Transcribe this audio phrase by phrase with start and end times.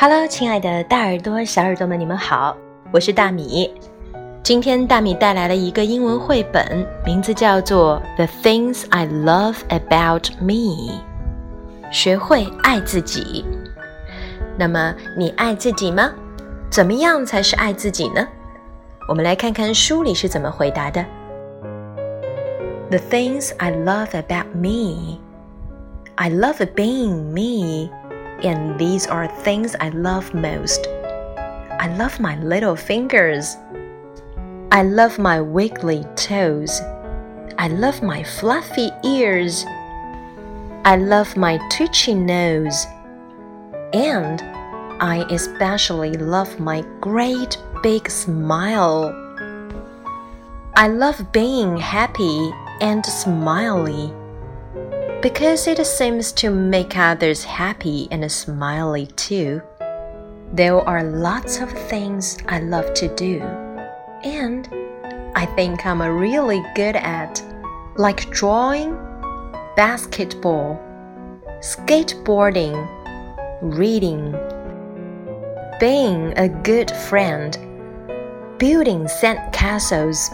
[0.00, 2.56] Hello，亲爱的大耳朵、小耳朵们，你们好，
[2.92, 3.68] 我是大米。
[4.44, 10.52] 今天大米带来了一个英文绘本，名字叫做《The Things I Love About Me》，
[11.90, 13.44] 学会爱自己。
[14.56, 16.12] 那么，你爱自己吗？
[16.70, 18.24] 怎么样才是爱自己呢？
[19.08, 21.04] 我们来看看书里是怎么回答的。
[22.90, 25.18] The things I love about me.
[26.14, 27.90] I love being me,
[28.44, 30.86] and these are things I love most.
[31.80, 33.56] I love my little fingers.
[34.70, 36.80] I love my wiggly toes.
[37.58, 39.64] I love my fluffy ears.
[40.84, 42.86] I love my twitchy nose.
[43.92, 44.40] And
[45.00, 49.14] I especially love my great big smile.
[50.76, 54.12] I love being happy and smiley
[55.20, 59.60] because it seems to make others happy and smiley too.
[60.52, 63.40] There are lots of things I love to do
[64.22, 64.68] and
[65.34, 67.42] I think I'm really good at,
[67.96, 68.94] like drawing,
[69.76, 70.80] basketball,
[71.60, 72.76] skateboarding,
[73.60, 74.32] reading,
[75.78, 77.52] being a good friend,
[78.58, 80.32] building sandcastles,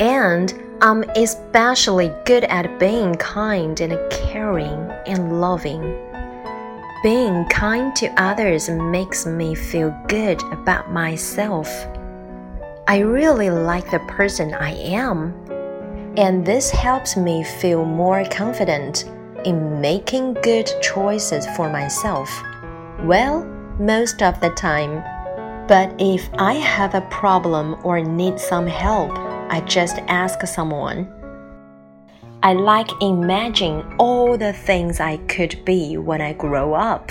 [0.00, 5.80] and I'm especially good at being kind and caring and loving.
[7.02, 11.68] Being kind to others makes me feel good about myself.
[12.86, 15.32] I really like the person I am.
[16.18, 19.04] And this helps me feel more confident
[19.46, 22.28] in making good choices for myself.
[23.00, 23.46] Well,
[23.78, 25.02] most of the time.
[25.68, 31.12] But if I have a problem or need some help, I just ask someone.
[32.42, 37.10] I like imagining all the things I could be when I grow up.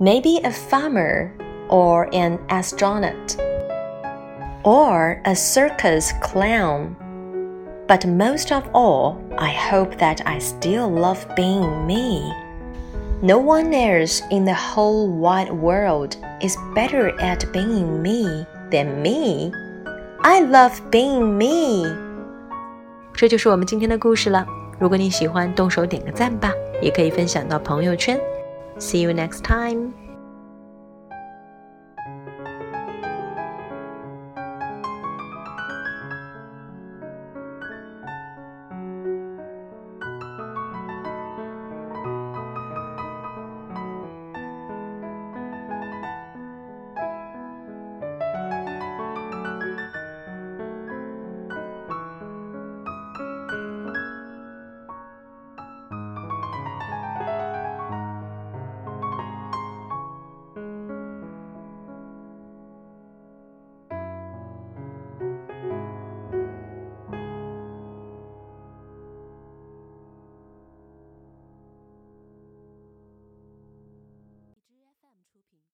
[0.00, 1.36] Maybe a farmer
[1.68, 3.36] or an astronaut
[4.64, 6.96] or a circus clown.
[7.86, 12.32] But most of all, I hope that I still love being me.
[13.22, 19.52] No one else in the whole wide world is better at being me than me.
[20.22, 21.94] I love being me.
[23.14, 24.46] 这就是我们今天的故事了。
[24.78, 28.20] 如果你喜欢，动手点个赞吧，也可以分享到朋友圈。
[28.78, 30.05] See you next time.